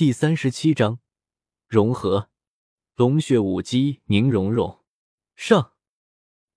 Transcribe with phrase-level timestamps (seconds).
[0.00, 0.98] 第三十七章
[1.68, 2.30] 融合
[2.96, 4.78] 龙血武姬宁荣荣
[5.36, 5.74] 上，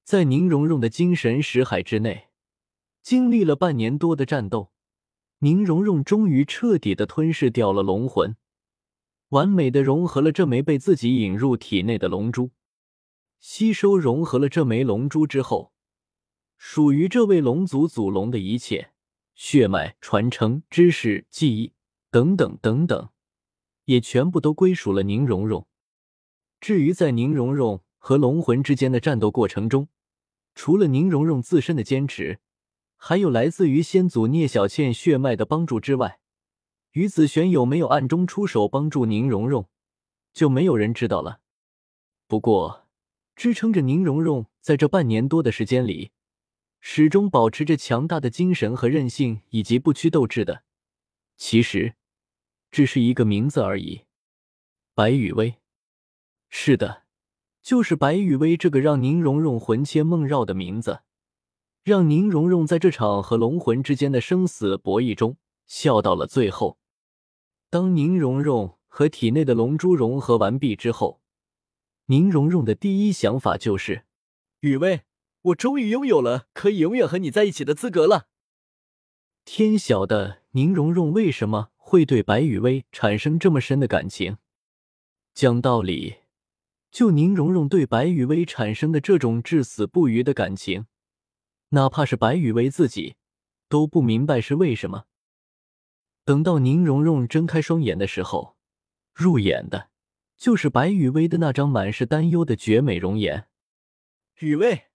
[0.02, 2.30] 在宁荣荣的精神识海之内，
[3.02, 4.72] 经历了半年多的战斗，
[5.40, 8.38] 宁荣荣终于彻底的吞噬掉了龙魂，
[9.28, 12.52] 完美的融合了这枚被自己引入体内的龙珠。
[13.42, 15.74] 吸收融合了这枚龙珠之后，
[16.58, 18.94] 属于这位龙族祖龙的一切
[19.36, 21.74] 血脉传承、知识、记忆
[22.10, 23.10] 等等等等。
[23.86, 25.68] 也全部都归属了宁荣荣。
[26.60, 29.90] 至于在宁荣荣和龙魂之间的战斗过程中，
[30.56, 32.40] 除了宁荣荣自身的坚持，
[32.96, 36.20] 还有来自于先祖聂小倩血脉的帮助之外，
[36.92, 39.68] 于子璇有没有暗中出手帮助宁荣荣，
[40.32, 41.42] 就没有人知道了。
[42.28, 42.88] 不过，
[43.36, 46.12] 支撑着宁荣荣在这半年多的时间里，
[46.80, 50.64] 始终保持着强大的精神和韧性，以及不屈斗志的，
[51.36, 51.96] 其实。
[52.74, 54.02] 只是一个名字而已，
[54.96, 55.58] 白雨薇。
[56.50, 57.04] 是的，
[57.62, 61.02] 就是白雨薇这个让宁荣荣魂牵梦绕的名字，
[61.84, 66.80] 让宁荣荣在这场和龙魂之间的生死博弈中笑到了最后。
[67.70, 71.22] 当宁荣荣和体内的龙珠融合完毕之后，
[72.08, 74.06] 宁荣荣的第一想法就是：
[74.62, 75.04] 雨薇，
[75.44, 78.30] 我终于拥有了可以永远和你在一起的资格了。
[79.46, 81.70] 天晓得宁荣荣为什么？
[81.94, 84.38] 会对白雨薇产生这么深的感情？
[85.36, 86.16] 讲道理，
[86.90, 90.88] 就宁荣荣对白雨薇产生的这种至死不渝的感情，
[91.70, 93.18] 哪怕是白雨薇自己
[93.70, 95.06] 都不明白是为什么。
[96.26, 98.58] 等到宁荣荣睁开双眼的时候，
[99.14, 99.92] 入眼的
[100.36, 103.48] 就是白雨薇的那张满是担忧的绝美容颜。
[104.40, 104.86] 雨薇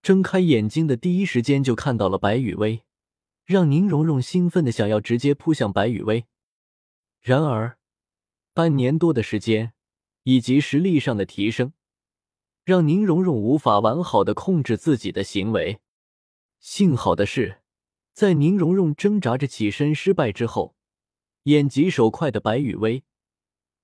[0.00, 2.84] 睁开眼睛的第一时间就看到了白雨薇。
[3.46, 6.26] 让宁荣荣兴奋的想要直接扑向白雨薇，
[7.20, 7.78] 然而
[8.52, 9.72] 半年多的时间
[10.24, 11.72] 以及实力上的提升，
[12.64, 15.78] 让宁荣荣无法完好的控制自己的行为。
[16.58, 17.62] 幸好的是，
[18.12, 20.74] 在宁荣荣挣扎着起身失败之后，
[21.44, 23.04] 眼疾手快的白雨薇，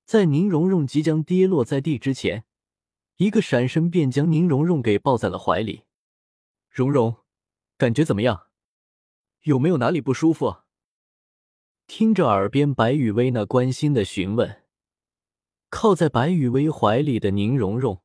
[0.05, 2.45] 在宁荣荣即将跌落在地之前，
[3.19, 5.85] 一个闪身便将宁荣荣给抱在了怀里。
[6.69, 7.19] 荣荣，
[7.79, 8.49] 感觉怎么样？
[9.43, 10.59] 有没有哪里不舒服？
[11.89, 14.63] 听着耳边白雨薇那关心的询问，
[15.69, 18.03] 靠在白雨薇怀里的宁荣荣，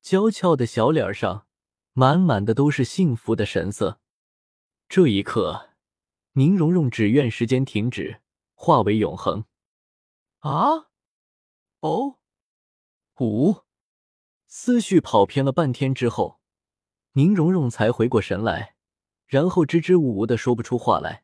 [0.00, 1.46] 娇俏的小脸上
[1.92, 4.00] 满满的都是幸福的神色。
[4.88, 5.70] 这一刻，
[6.32, 8.22] 宁荣荣只愿时间停止，
[8.54, 9.44] 化为永恒。
[10.38, 10.88] 啊！
[11.80, 12.18] 哦！
[13.20, 13.64] 五！
[14.46, 16.40] 思绪跑偏了半天之后，
[17.12, 18.76] 宁荣荣才回过神来。
[19.28, 21.22] 然后支支吾吾的说不出话来，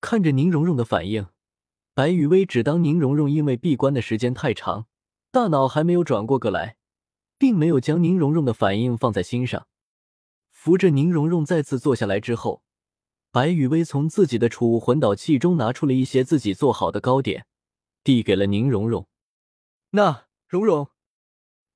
[0.00, 1.28] 看着宁荣荣的反应，
[1.94, 4.88] 白雨薇只当宁荣荣因为闭关的时间太长，
[5.30, 6.76] 大脑还没有转过个来，
[7.38, 9.68] 并没有将宁荣荣的反应放在心上。
[10.50, 12.64] 扶着宁荣荣再次坐下来之后，
[13.30, 17.46] 白雨薇从自己的储物魂导器中拿出了一些自己做好的糕点，
[18.02, 19.06] 递给了宁荣荣。
[19.90, 20.88] 那荣荣，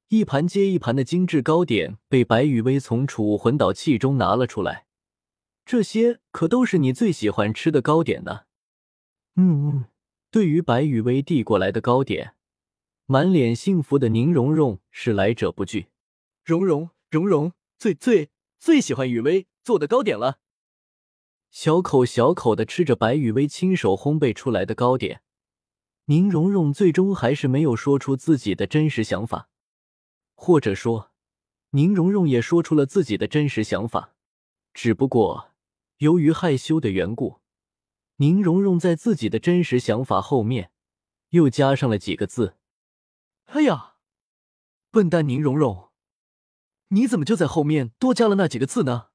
[0.09, 4.88] 一盘接一盘的精致糕点被白雨薇从储物魂导器中拿了出来。
[5.69, 8.45] 这些可都是你最喜欢吃的糕点呢。
[9.35, 9.85] 嗯嗯，
[10.31, 12.35] 对于白雨薇递过来的糕点，
[13.05, 15.89] 满脸幸福的宁荣荣是来者不拒。
[16.43, 20.39] 荣荣，荣荣最最最喜欢雨薇做的糕点了。
[21.51, 25.21] 小口小口的吃着白雨薇亲手烘焙出来的糕点，
[26.07, 29.51] 宁荣荣最终还是没有说出自己的真实想法，
[30.35, 31.13] 或者说，
[31.73, 34.15] 宁荣荣也说出了自己的真实想法，
[34.73, 35.51] 只不过。
[35.99, 37.41] 由于害羞的缘故，
[38.17, 40.71] 宁荣荣在自己的真实想法后面
[41.31, 42.57] 又加上了几个字
[43.47, 43.97] ：“哎呀，
[44.93, 45.91] 笨蛋宁荣荣，
[46.89, 49.09] 你怎么就在后面多加了那几个字呢？”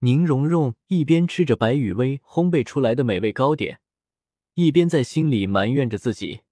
[0.00, 3.80] 宁荣荣一边吃着白雨薇烘焙出来的美味糕点，
[4.54, 6.42] 一边在心里埋怨着自己。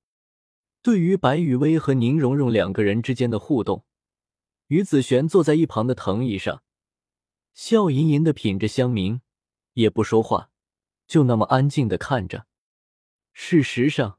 [0.80, 3.84] 对于白雨薇和宁荣荣两个人之间的互动，
[4.68, 6.62] 于子璇坐在一旁的藤椅上，
[7.52, 9.20] 笑吟吟的品着香茗。
[9.76, 10.50] 也不说话，
[11.06, 12.46] 就那么安静的看着。
[13.32, 14.18] 事实上，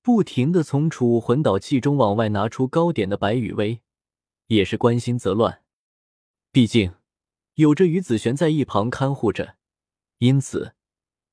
[0.00, 3.82] 不停的从储物魂导器中往外拿出糕点的白雨薇，
[4.46, 5.62] 也是关心则乱。
[6.52, 6.94] 毕竟
[7.54, 9.56] 有着于子璇在一旁看护着，
[10.18, 10.74] 因此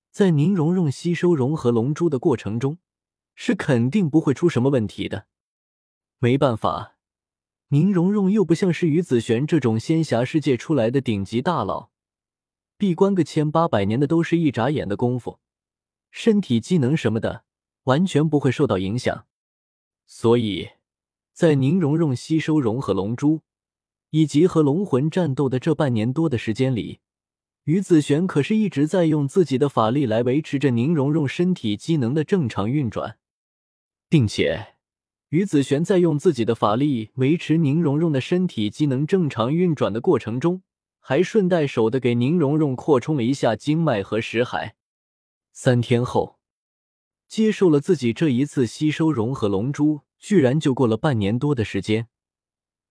[0.10, 2.80] 在宁荣荣吸收融合龙珠的过程中，
[3.36, 5.28] 是肯定不会出什么问题的。
[6.18, 6.98] 没办法，
[7.68, 11.93] 宁荣荣又不像是于子璇这种仙侠世界出来的顶级大佬。
[12.84, 15.40] 闭关个千八百年的都是一眨眼的功夫，
[16.12, 17.46] 身体机能什么的
[17.84, 19.26] 完全不会受到影响。
[20.06, 20.72] 所以，
[21.32, 23.40] 在宁荣荣吸收融合龙珠
[24.10, 27.00] 以及和龙魂战斗的这半年多的时间里，
[27.64, 33.18] 于子璇可是一直在用自己的法力来维持着宁荣荣身体机能的正常运转，
[34.10, 34.76] 并且
[35.30, 40.64] 于子璇在用自己的法力维持宁荣荣的身体机能正常运转的过程中，
[41.06, 44.78] 还顺带手的给宁荣荣扩充了一下经脉和识海。
[45.52, 46.40] 三天后，
[47.28, 52.08] 接受了自己这一次吸收融合龙珠，居然就过了半年多的时间，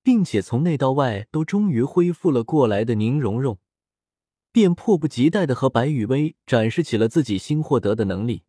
[0.02, 3.58] 并且从内到外都终于恢复了过来的宁荣荣。
[4.52, 8.42] 便迫不及待的和白雨薇展示起了自己新获得的能力。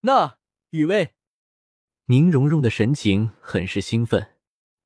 [0.00, 0.38] 那
[0.70, 1.12] 雨薇，
[2.06, 4.28] 宁荣荣的神情很是兴奋。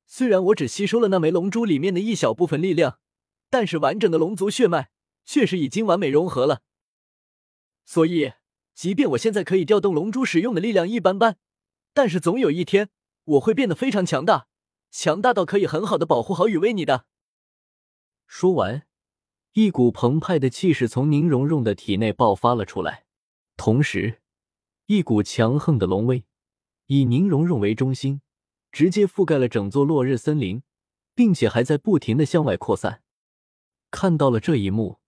[0.05, 2.99] 虽然我只吸收了那枚龙珠里面的一小部分力量，
[3.55, 4.91] 但是完整的龙族血脉
[5.25, 6.63] 确实已经完美融合了。
[7.85, 8.33] 所以，
[8.75, 11.37] 即便我现在可以调动龙珠使用的力量一般般，
[11.93, 12.91] 但是总有一天
[13.23, 14.49] 我会变得非常强大，
[14.91, 17.07] 强大到可以很好的保护好雨薇你的。
[18.27, 18.89] 说完。
[19.53, 23.05] 一股澎湃的气势从宁荣荣的体内爆发了出来，
[23.57, 24.21] 同时，
[24.87, 26.25] 一股强横的龙威
[26.87, 28.21] 以宁荣荣为中心，
[28.73, 30.65] 直接覆盖了整座落日森林，
[31.15, 33.04] 并且还在不停的向外扩散。
[33.95, 34.99] 看到了这一幕，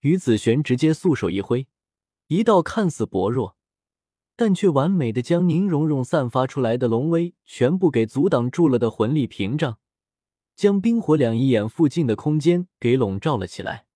[0.00, 1.66] 于子璇直接素手一挥，
[2.26, 3.56] 一道看似薄弱，
[4.36, 9.78] 但却完美的将宁荣荣散发出来的龙威全部给阻挡住了的魂力屏障，
[10.54, 13.86] 将冰火两仪眼附近的空间给笼罩了起来。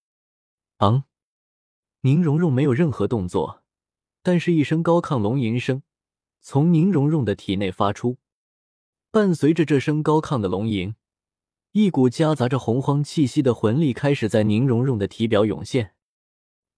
[0.79, 1.05] 昂！
[2.01, 3.63] 宁荣荣没有任何动作，
[4.23, 5.83] 但是一声高亢龙吟声
[6.41, 8.17] 从宁荣荣的体内发出。
[9.11, 10.95] 伴随着这声高亢的龙吟，
[11.73, 15.95] 一股夹杂着洪荒气息的魂力开始在宁荣荣的体表涌现。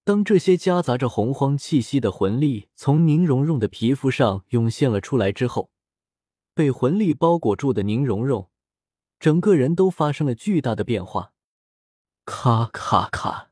[0.05, 5.71] 当这些夹杂着洪荒气息的魂力从宁荣荣的皮肤上涌现了出来之后，
[6.55, 8.51] 被魂力包裹住的宁荣荣
[9.19, 11.33] 整个人都发生了巨大的变化。
[12.27, 13.49] 咔咔咔！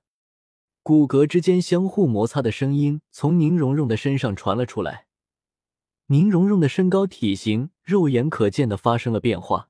[0.82, 5.06] 骨骼之间相互摩擦的声音从宁荣荣的身上传了出来。
[6.08, 9.68] 宁荣荣的身高体型肉眼可见的发生了变化。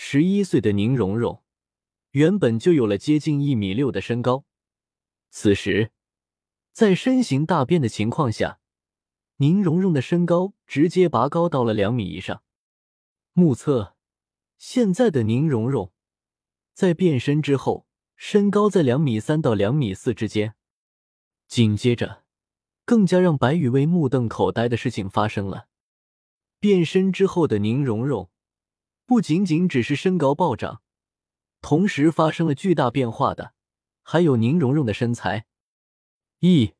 [0.00, 1.42] 十一岁的宁荣荣
[2.12, 4.44] 原本就有了接近一米六的身高，
[5.28, 5.90] 此时
[6.72, 8.60] 在身形大变的情况下，
[9.38, 12.44] 宁荣荣的身高直接拔高到了两米以上。
[13.32, 13.96] 目测
[14.56, 15.92] 现在的宁荣荣
[16.72, 17.86] 在变身之后。
[18.14, 20.56] 身高在两米三到两米四之间。
[21.46, 22.24] 紧接着，
[22.84, 25.68] 更加让白羽薇目瞪口呆的事情发生了：
[26.58, 28.28] 变身之后的宁荣荣，
[29.08, 30.82] 不仅仅只是身高暴涨，
[31.62, 33.54] 同时发生了巨大变化的，
[34.02, 35.46] 还有宁荣荣的身材。
[36.40, 36.74] 一，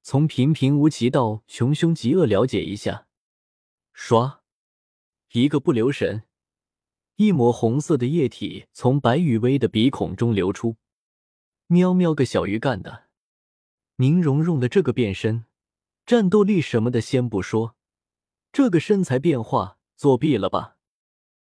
[0.00, 3.08] 从平平无奇到穷凶极恶，了解一下。
[3.92, 4.42] 刷，
[5.32, 6.22] 一个不留神。
[7.16, 10.76] 一抹红色的液体从白雨薇的鼻孔中流出。
[11.66, 13.08] 喵喵个小鱼干的！
[13.96, 15.46] 宁荣荣的这个变身，
[16.06, 17.74] 战斗力什么的先不说，
[18.52, 20.76] 这个身材变化作弊了吧？